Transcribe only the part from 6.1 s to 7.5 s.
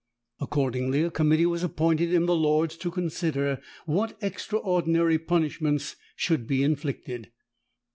should be inflicted.